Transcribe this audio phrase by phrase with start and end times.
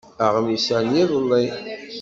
[0.25, 1.45] Aɣmis-a n yiḍelli.